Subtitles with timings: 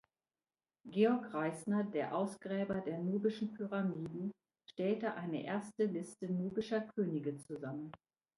[0.89, 4.31] George Reisner, der Ausgräber der nubischen Pyramiden,
[4.65, 7.91] stellte eine erste Liste nubischer Könige zusammen.